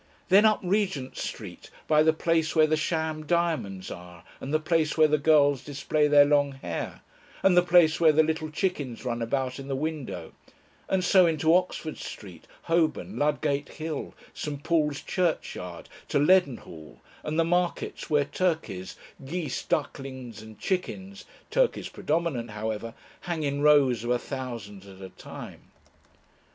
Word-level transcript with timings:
Then 0.29 0.45
up 0.45 0.59
Regent 0.63 1.15
Street 1.15 1.69
by 1.87 2.01
the 2.01 2.11
place 2.11 2.55
where 2.55 2.65
the 2.65 2.75
sham 2.75 3.23
diamonds 3.23 3.91
are, 3.91 4.23
and 4.39 4.51
the 4.51 4.59
place 4.59 4.97
where 4.97 5.07
the 5.07 5.19
girls 5.19 5.63
display 5.63 6.07
their 6.07 6.25
long 6.25 6.53
hair, 6.53 7.01
and 7.43 7.55
the 7.55 7.61
place 7.61 7.99
where 7.99 8.11
the 8.11 8.23
little 8.23 8.49
chickens 8.49 9.05
run 9.05 9.21
about 9.21 9.59
in 9.59 9.67
the 9.67 9.75
window, 9.75 10.33
and 10.89 11.03
so 11.03 11.27
into 11.27 11.53
Oxford 11.53 11.99
Street, 11.99 12.47
Holborn, 12.63 13.19
Ludgate 13.19 13.69
Hill, 13.69 14.15
St. 14.33 14.63
Paul's 14.63 15.03
Churchyard, 15.03 15.87
to 16.07 16.17
Leadenhall, 16.17 16.99
and 17.21 17.37
the 17.37 17.43
markets 17.45 18.09
where 18.09 18.25
turkeys, 18.25 18.95
geese, 19.23 19.61
ducklings, 19.63 20.41
and 20.41 20.57
chickens 20.57 21.25
turkeys 21.51 21.89
predominant, 21.89 22.49
however 22.49 22.95
hang 23.19 23.43
in 23.43 23.61
rows 23.61 24.03
of 24.03 24.09
a 24.09 24.17
thousand 24.17 24.83
at 24.85 24.99
a 24.99 25.09
time. 25.09 25.69